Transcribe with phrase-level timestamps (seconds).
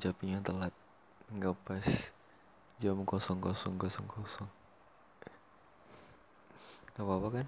[0.00, 0.72] Maaf ngucapnya telat,
[1.28, 2.08] nggak pas
[2.80, 4.48] jam kosong kosong kosong kosong.
[6.96, 7.46] Gak apa-apa kan?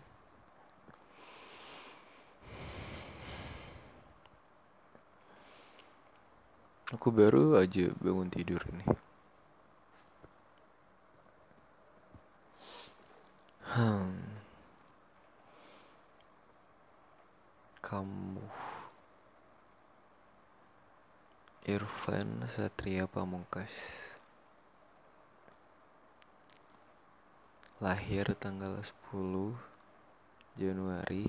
[6.92, 8.84] Aku baru aja bangun tidur ini.
[13.64, 14.20] Hmm.
[17.80, 18.71] Kamu
[21.62, 23.70] Irfan Satria Pamungkas
[27.78, 29.54] Lahir tanggal 10
[30.58, 31.22] Januari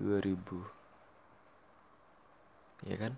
[0.00, 3.12] 2000 Ya kan?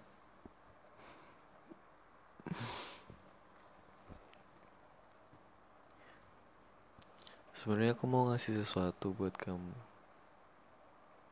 [7.55, 9.71] Sebenarnya aku mau ngasih sesuatu buat kamu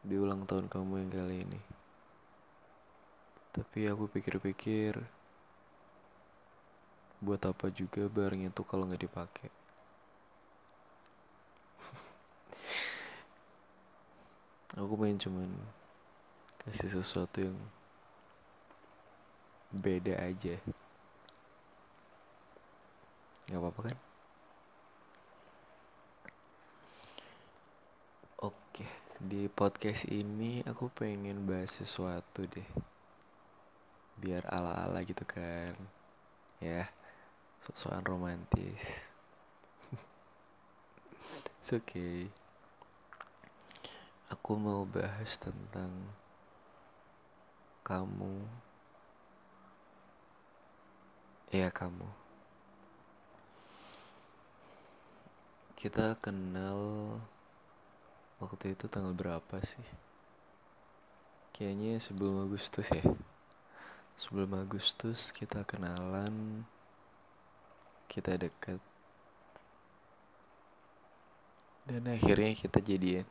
[0.06, 1.75] di ulang tahun kamu yang kali ini.
[3.56, 5.00] Tapi aku pikir-pikir
[7.24, 9.48] buat apa juga barang itu kalau nggak dipakai.
[14.80, 15.48] aku main cuman
[16.60, 17.56] kasih sesuatu yang
[19.72, 20.60] beda aja.
[23.46, 23.98] Gak apa-apa kan?
[28.42, 28.86] Oke,
[29.22, 32.66] di podcast ini aku pengen bahas sesuatu deh.
[34.16, 35.76] Biar ala-ala gitu kan.
[36.56, 36.88] Ya,
[37.60, 39.12] sosokan romantis.
[41.60, 42.32] It's okay.
[44.32, 45.92] Aku mau bahas tentang
[47.86, 48.42] kamu.
[51.54, 52.26] Ya, kamu.
[55.76, 56.80] Kita kenal
[58.42, 59.86] waktu itu tanggal berapa sih?
[61.54, 63.04] Kayaknya sebelum Agustus ya.
[64.16, 66.64] Sebelum Agustus kita kenalan,
[68.08, 68.80] kita deket.
[71.84, 73.28] Dan akhirnya kita jadian.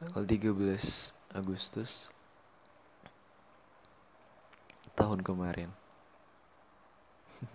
[0.00, 2.08] Tanggal 13 Agustus
[4.96, 5.68] tahun kemarin.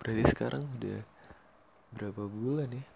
[0.00, 1.02] Berarti sekarang udah
[1.92, 2.86] berapa bulan ya?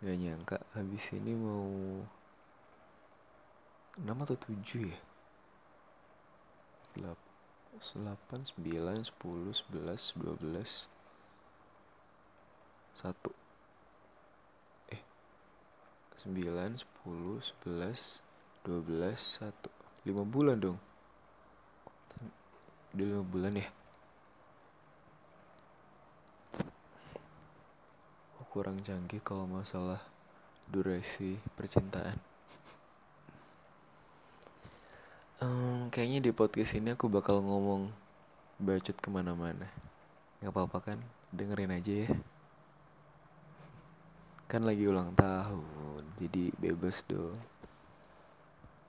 [0.00, 1.68] Gak nyangka habis ini mau
[3.98, 5.00] 6 atau 7 ya?
[6.94, 7.10] 8,
[8.54, 10.86] 9, 10, 11, 12
[13.00, 13.14] 1
[14.94, 15.02] Eh
[16.20, 16.84] 9, 10,
[17.64, 18.22] 11,
[18.68, 19.54] 12, 1
[20.04, 20.78] 5 bulan dong
[22.94, 23.70] Udah 5 bulan ya?
[28.50, 30.02] kurang canggih kalau masalah
[30.66, 32.29] durasi percintaan.
[35.40, 37.88] Um, kayaknya di podcast ini aku bakal ngomong
[38.60, 39.66] bacot ke mana-mana.
[40.44, 40.98] Gak apa-apa kan?
[41.32, 42.10] Dengerin aja ya.
[44.50, 47.38] Kan lagi ulang tahun, jadi bebas dong.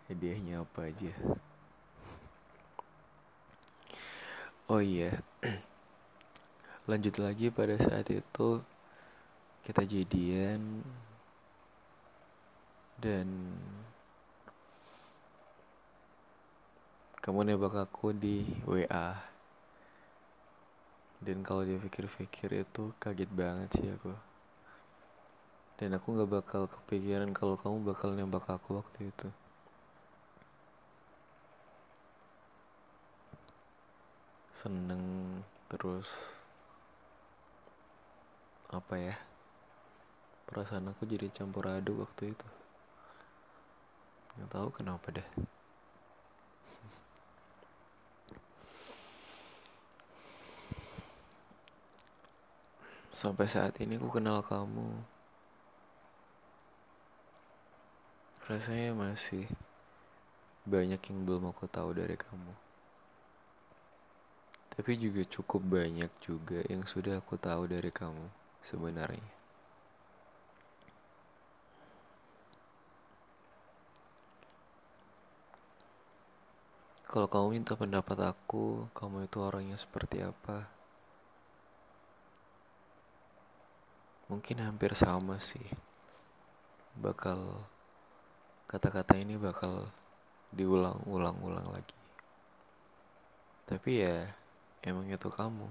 [0.09, 1.13] Hadiahnya apa aja.
[4.67, 5.21] Oh iya.
[6.89, 8.59] Lanjut lagi pada saat itu
[9.61, 10.81] kita jadian
[12.97, 13.27] dan
[17.21, 19.31] kamu nembak aku di WA
[21.21, 24.09] dan kalau dia pikir-pikir itu kaget banget sih aku.
[25.77, 29.29] Dan aku gak bakal kepikiran kalau kamu bakal nembak aku waktu itu.
[34.57, 36.41] Seneng terus
[38.73, 39.15] apa ya
[40.49, 42.47] perasaan aku jadi campur aduk waktu itu.
[44.37, 45.60] Nggak tahu kenapa deh
[53.21, 54.97] sampai saat ini aku kenal kamu.
[58.49, 59.45] Rasanya masih
[60.65, 62.53] banyak yang belum aku tahu dari kamu.
[64.73, 68.25] Tapi juga cukup banyak juga yang sudah aku tahu dari kamu
[68.65, 69.29] sebenarnya.
[77.05, 80.80] Kalau kamu minta pendapat aku, kamu itu orangnya seperti apa?
[84.31, 85.67] Mungkin hampir sama sih.
[86.95, 87.67] Bakal
[88.63, 89.91] kata-kata ini bakal
[90.55, 91.99] diulang-ulang-ulang lagi.
[93.67, 94.31] Tapi ya,
[94.87, 95.67] emang itu kamu.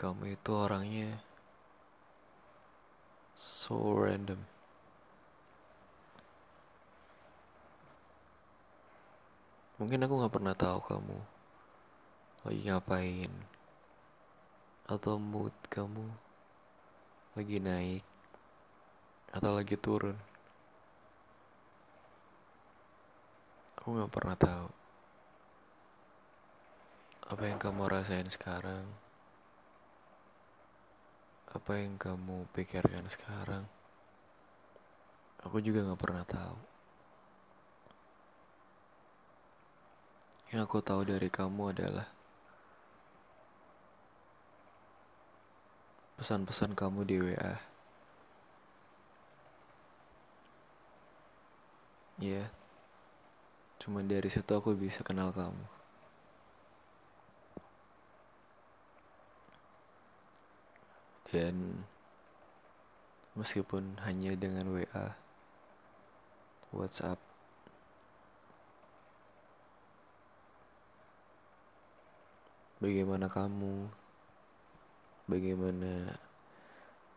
[0.00, 1.20] Kamu itu orangnya
[3.36, 4.40] so random.
[9.76, 11.36] Mungkin aku gak pernah tahu kamu
[12.46, 13.55] lagi ngapain
[14.86, 16.06] atau mood kamu
[17.34, 18.06] lagi naik
[19.34, 20.14] atau lagi turun.
[23.76, 24.68] Aku gak pernah tahu
[27.26, 28.86] apa yang kamu rasain sekarang,
[31.50, 33.66] apa yang kamu pikirkan sekarang.
[35.42, 36.58] Aku juga gak pernah tahu.
[40.54, 42.15] Yang aku tahu dari kamu adalah
[46.16, 47.54] pesan-pesan kamu di WA.
[52.16, 52.48] Ya,
[53.76, 55.64] cuma dari situ aku bisa kenal kamu.
[61.28, 61.84] Dan
[63.36, 65.12] meskipun hanya dengan WA,
[66.72, 67.20] WhatsApp,
[72.80, 73.92] bagaimana kamu,
[75.26, 76.14] bagaimana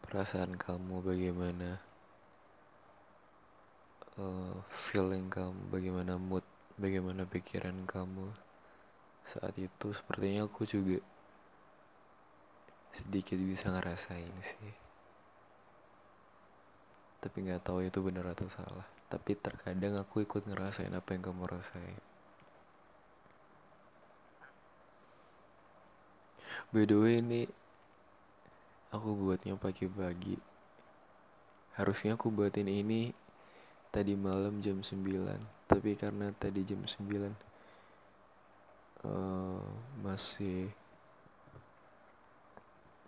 [0.01, 1.77] perasaan kamu, bagaimana
[4.17, 6.45] uh, feeling kamu, bagaimana mood,
[6.81, 8.33] bagaimana pikiran kamu
[9.21, 9.94] saat itu.
[9.94, 10.97] Sepertinya aku juga
[12.89, 14.73] sedikit bisa ngerasain sih.
[17.19, 18.88] Tapi nggak tahu itu benar atau salah.
[19.09, 22.01] Tapi terkadang aku ikut ngerasain apa yang kamu rasain.
[26.69, 27.50] By the way ini
[28.89, 30.41] aku buatnya pagi-pagi.
[31.77, 33.13] Harusnya aku buatin ini
[33.94, 37.30] tadi malam jam 9, tapi karena tadi jam 9 uh,
[39.06, 39.62] eh,
[40.01, 40.69] masih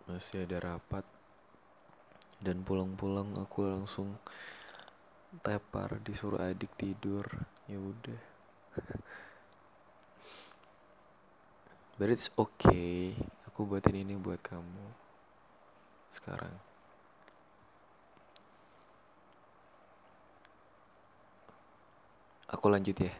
[0.09, 1.05] masih ada rapat
[2.41, 4.17] dan pulang-pulang aku langsung
[5.41, 7.25] tepar disuruh adik tidur.
[7.65, 8.21] Ya udah.
[11.97, 13.13] But it's okay.
[13.49, 15.00] Aku buatin ini buat kamu
[16.11, 16.51] sekarang.
[22.51, 23.15] Aku lanjut ya.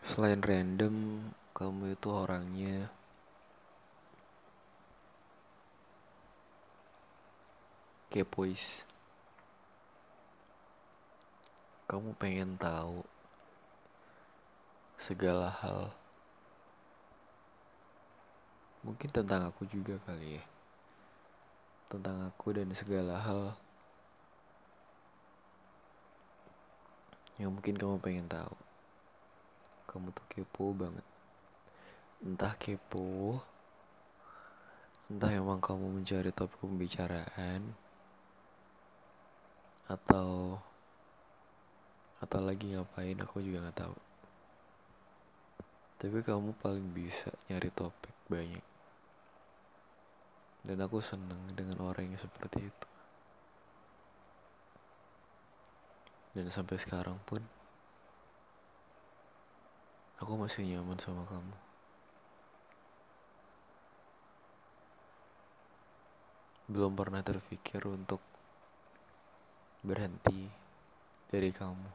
[0.00, 2.88] Selain random, kamu itu orangnya
[8.08, 8.88] kepois.
[11.84, 13.04] Kamu pengen tahu
[14.96, 15.92] segala hal
[18.84, 20.44] Mungkin tentang aku juga kali ya.
[21.88, 23.56] Tentang aku dan segala hal
[27.40, 28.54] yang mungkin kamu pengen tahu.
[29.90, 31.06] Kamu tuh kepo banget.
[32.22, 33.40] Entah kepo,
[35.10, 37.74] entah emang kamu mencari topik pembicaraan,
[39.84, 40.56] atau
[42.22, 43.96] atau lagi ngapain aku juga nggak tahu.
[46.00, 48.73] Tapi kamu paling bisa nyari topik banyak.
[50.64, 52.88] Dan aku senang dengan orang yang seperti itu.
[56.32, 57.44] Dan sampai sekarang pun,
[60.18, 61.56] aku masih nyaman sama kamu.
[66.72, 68.24] Belum pernah terpikir untuk
[69.84, 70.48] berhenti
[71.28, 71.90] dari kamu.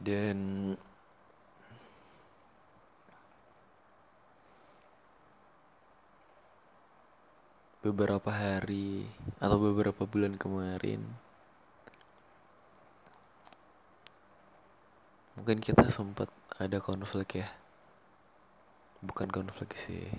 [0.00, 0.38] Dan
[7.88, 9.08] beberapa hari
[9.40, 11.00] atau beberapa bulan kemarin.
[15.40, 16.28] Mungkin kita sempat
[16.60, 17.48] ada konflik ya.
[19.00, 20.10] Bukan konflik sih.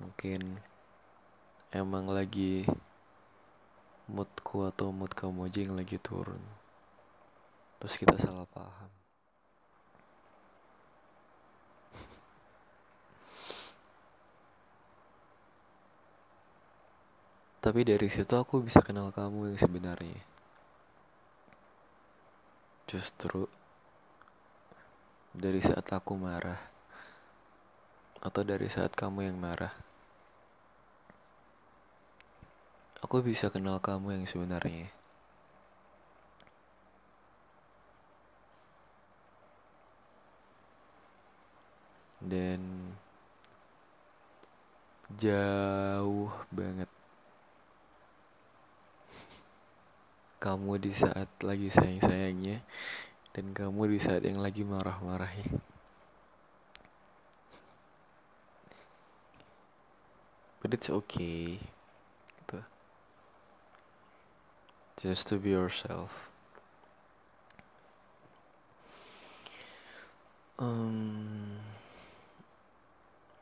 [0.00, 0.56] Mungkin
[1.74, 2.64] emang lagi
[4.08, 6.40] moodku atau mood kamu aja yang lagi turun.
[7.82, 8.99] Terus kita salah paham
[17.60, 20.16] Tapi dari situ aku bisa kenal kamu yang sebenarnya.
[22.88, 23.44] Justru
[25.36, 26.56] dari saat aku marah
[28.24, 29.76] atau dari saat kamu yang marah.
[33.04, 34.88] Aku bisa kenal kamu yang sebenarnya.
[42.20, 42.92] Dan
[45.16, 46.88] jauh banget
[50.40, 52.64] kamu di saat lagi sayang-sayangnya
[53.30, 55.62] Dan kamu di saat yang lagi marah-marahnya.
[60.58, 61.62] But it's okay.
[62.42, 62.58] Gitu.
[64.98, 66.26] Just to be yourself.
[70.60, 71.56] Um,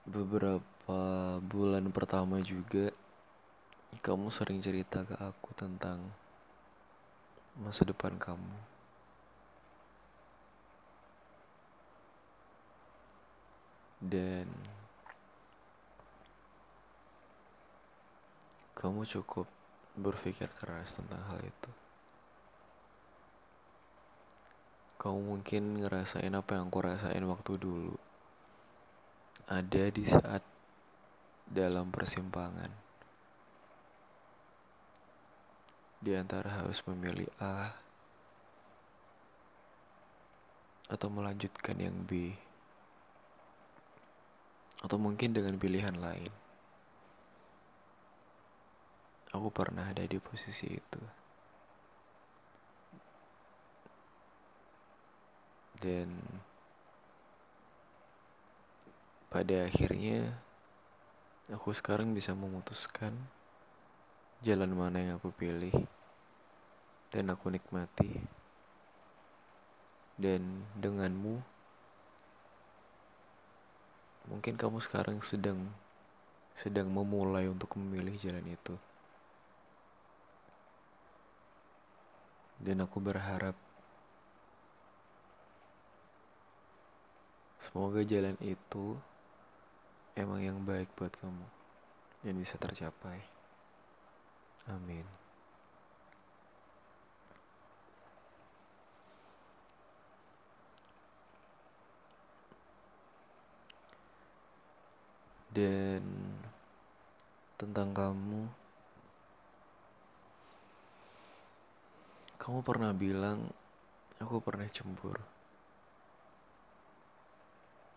[0.07, 0.62] beberapa
[1.43, 2.95] bulan pertama juga
[4.05, 6.12] kamu sering cerita ke aku tentang
[7.58, 8.56] masa depan kamu.
[13.98, 14.46] Dan
[18.78, 19.50] kamu cukup
[19.98, 21.70] berpikir keras tentang hal itu.
[25.02, 27.98] Kamu mungkin ngerasain apa yang aku rasain waktu dulu.
[29.50, 30.42] Ada di saat
[31.50, 32.88] dalam persimpangan.
[35.99, 37.75] Di antara harus memilih A
[40.88, 42.33] atau melanjutkan yang B.
[44.81, 46.33] Atau mungkin dengan pilihan lain.
[49.35, 51.02] Aku pernah ada di posisi itu.
[55.78, 56.11] Dan
[59.28, 60.40] pada akhirnya
[61.52, 63.14] aku sekarang bisa memutuskan
[64.38, 65.75] jalan mana yang aku pilih
[67.11, 68.23] dan aku nikmati.
[70.18, 71.38] Dan denganmu
[74.28, 75.71] mungkin kamu sekarang sedang
[76.59, 78.75] sedang memulai untuk memilih jalan itu.
[82.59, 83.54] Dan aku berharap
[87.62, 88.99] semoga jalan itu
[90.18, 91.47] emang yang baik buat kamu
[92.26, 93.38] dan bisa tercapai.
[94.68, 95.06] Amin.
[105.48, 106.04] Dan
[107.58, 108.46] tentang kamu,
[112.37, 113.48] kamu pernah bilang
[114.20, 115.25] aku pernah cemburu.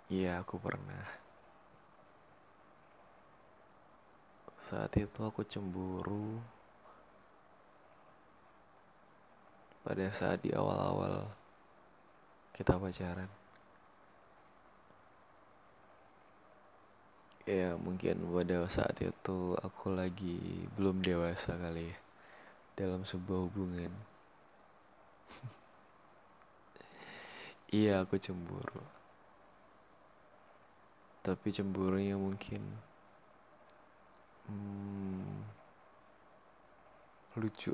[0.08, 1.06] Iya, aku pernah.
[4.58, 6.40] Saat itu aku cemburu
[9.82, 11.26] pada saat di awal-awal
[12.54, 13.30] kita pacaran.
[17.50, 21.98] Ya mungkin pada saat itu aku lagi belum dewasa kali ya
[22.78, 23.90] dalam sebuah hubungan.
[27.82, 28.86] iya aku cemburu.
[31.26, 32.62] Tapi cemburunya mungkin
[34.46, 35.42] hmm,
[37.42, 37.74] lucu.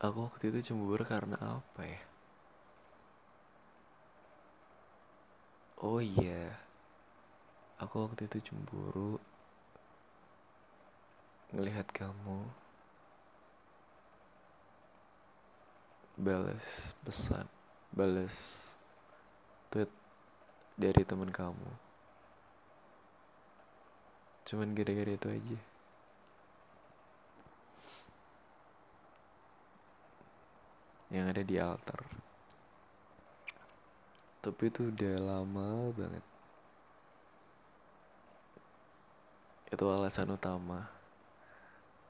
[0.00, 2.00] Aku waktu itu cemburu karena apa ya?
[5.84, 6.56] Oh iya,
[7.76, 9.20] aku waktu itu cemburu
[11.52, 12.48] ngelihat kamu
[16.16, 17.44] balas pesan,
[17.92, 18.72] balas
[19.68, 19.92] tweet
[20.80, 21.70] dari teman kamu.
[24.48, 25.69] Cuman gara-gara itu aja.
[31.10, 32.00] Yang ada di altar.
[34.40, 36.24] Tapi itu udah lama banget.
[39.68, 40.88] Itu alasan utama.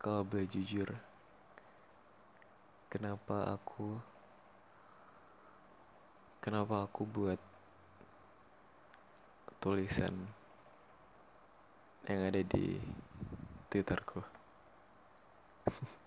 [0.00, 0.88] Kalau boleh jujur,
[2.88, 4.00] kenapa aku
[6.40, 7.40] kenapa aku buat
[9.60, 10.16] tulisan
[12.08, 12.80] yang ada di
[13.68, 14.24] Twitterku.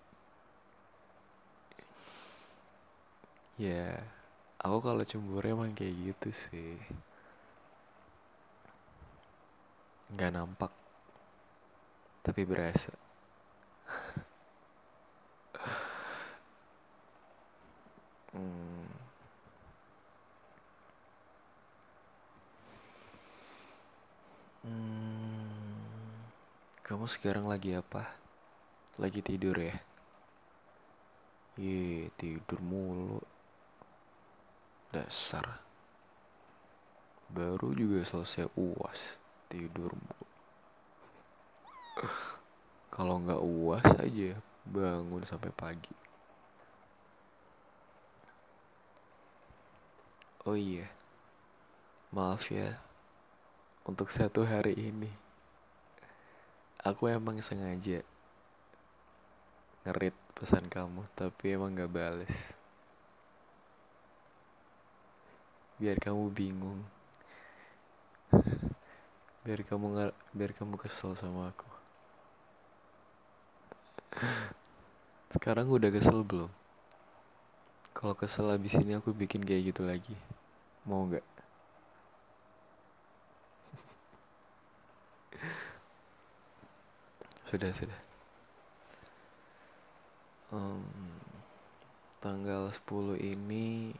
[3.58, 3.98] ya,
[4.64, 6.80] Aku kalau cemburu emang kayak gitu sih.
[10.16, 10.72] Gak nampak.
[12.24, 12.96] Tapi berasa.
[18.32, 18.88] hmm.
[24.64, 26.24] Hmm.
[26.80, 28.16] Kamu sekarang lagi apa?
[28.96, 29.76] Lagi tidur ya?
[31.60, 33.33] Iya, tidur mulu.
[34.94, 35.58] Dasar.
[37.34, 39.18] Baru juga selesai uas.
[39.50, 39.90] Tidur
[42.94, 45.94] Kalau nggak uas aja bangun sampai pagi.
[50.46, 50.86] Oh iya.
[52.14, 52.78] Maaf ya.
[53.82, 55.10] Untuk satu hari ini.
[56.86, 58.06] Aku emang sengaja
[59.84, 62.56] ngerit pesan kamu tapi emang gak bales
[65.78, 66.82] biar kamu bingung.
[69.44, 71.66] Biar kamu biar kamu kesel sama aku.
[75.34, 76.46] Sekarang udah kesel belum?
[77.90, 80.14] Kalau kesel abis ini aku bikin kayak gitu lagi.
[80.86, 81.26] Mau nggak?
[87.50, 87.98] Sudah sudah.
[90.54, 90.86] Um,
[92.22, 93.90] tanggal 10 ini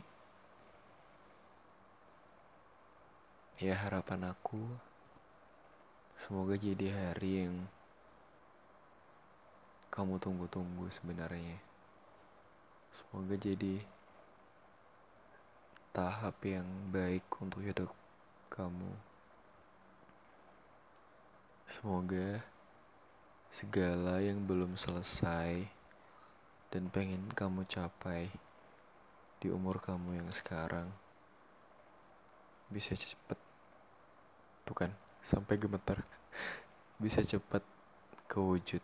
[3.62, 4.66] ya harapan aku
[6.18, 7.54] semoga jadi hari yang
[9.94, 11.54] kamu tunggu-tunggu sebenarnya.
[12.90, 13.78] Semoga jadi
[15.94, 17.94] tahap yang baik untuk hidup
[18.50, 18.90] kamu.
[21.70, 22.42] Semoga
[23.54, 25.70] segala yang belum selesai
[26.74, 28.34] dan pengen kamu capai
[29.38, 30.90] di umur kamu yang sekarang
[32.74, 33.38] bisa cepet.
[34.66, 34.90] Tuh kan
[35.22, 36.02] sampai gemeter.
[37.04, 37.62] Bisa cepet
[38.26, 38.82] kewujud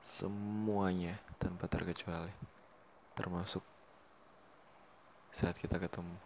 [0.00, 2.32] semuanya tanpa terkecuali
[3.14, 3.60] termasuk
[5.30, 6.16] saat kita ketemu.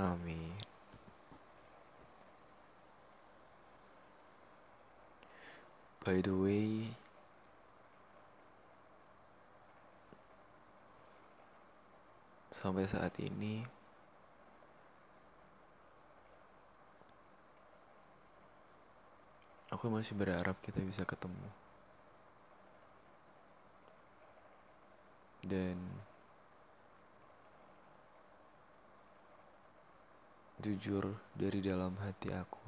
[0.00, 0.56] Amin.
[6.00, 6.96] By the way
[12.60, 13.64] sampai saat ini
[19.72, 21.48] aku masih berharap kita bisa ketemu.
[25.40, 25.80] Dan
[30.60, 32.60] jujur dari dalam hati aku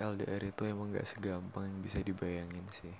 [0.00, 2.96] LDR itu emang gak segampang yang bisa dibayangin sih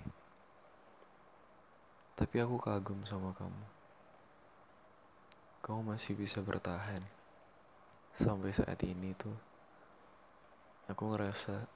[2.17, 3.65] tapi aku kagum sama kamu.
[5.61, 7.05] Kamu masih bisa bertahan.
[8.17, 9.37] Sampai saat ini tuh,
[10.89, 11.69] aku ngerasa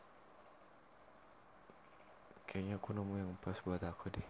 [2.49, 4.29] kayaknya aku nemu yang pas buat aku deh.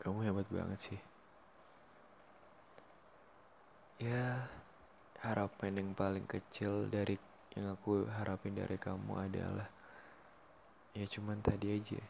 [0.00, 1.00] Kamu hebat banget sih.
[4.00, 4.48] Ya,
[5.20, 7.20] harapan yang paling kecil dari
[7.52, 9.75] yang aku harapin dari kamu adalah
[10.96, 12.00] ya cuman tadi aja.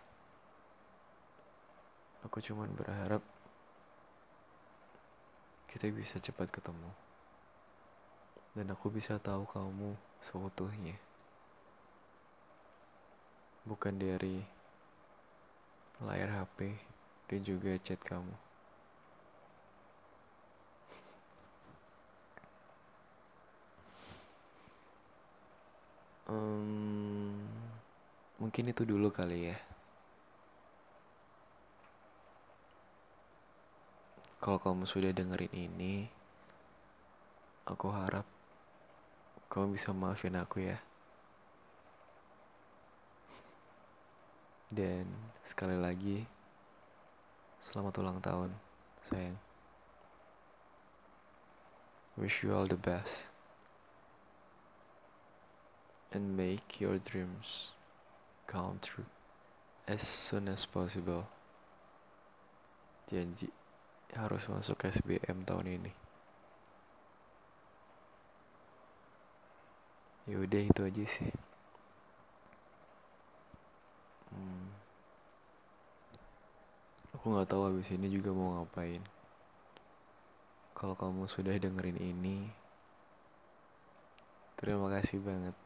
[2.22, 3.18] Aku cuman berharap
[5.66, 6.90] kita bisa cepat ketemu.
[8.54, 10.94] Dan aku bisa tahu kamu seutuhnya.
[13.66, 14.46] Bukan dari
[15.98, 16.78] layar HP
[17.26, 18.45] dan juga chat kamu
[28.56, 29.58] Mungkin itu dulu kali ya.
[34.40, 36.08] Kalau kamu sudah dengerin ini,
[37.68, 38.24] aku harap
[39.52, 40.80] kamu bisa maafin aku ya.
[44.72, 45.04] Dan
[45.44, 46.24] sekali lagi,
[47.60, 48.56] selamat ulang tahun,
[49.04, 49.36] sayang.
[52.16, 53.28] Wish you all the best.
[56.16, 57.75] And make your dreams
[58.46, 59.06] come true
[59.86, 61.26] as soon as possible.
[63.06, 63.50] Janji
[64.14, 65.92] harus masuk SBM tahun ini.
[70.26, 71.30] Ya udah itu aja sih.
[74.34, 74.74] Hmm.
[77.14, 79.02] Aku nggak tahu habis ini juga mau ngapain.
[80.74, 82.50] Kalau kamu sudah dengerin ini,
[84.58, 85.65] terima kasih banget.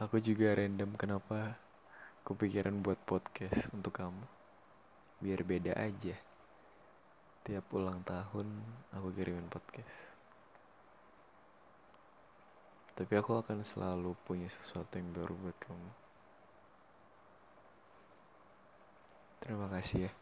[0.00, 1.60] Aku juga random kenapa
[2.24, 4.24] kepikiran buat podcast untuk kamu.
[5.20, 6.16] Biar beda aja.
[7.44, 8.48] Tiap ulang tahun
[8.96, 10.16] aku kirimin podcast.
[12.96, 15.90] Tapi aku akan selalu punya sesuatu yang baru buat kamu.
[19.44, 20.12] Terima kasih ya.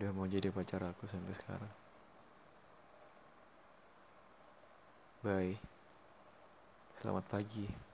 [0.00, 1.72] Udah mau jadi pacar aku sampai sekarang.
[5.20, 5.60] Bye.
[6.96, 7.93] Selamat pagi.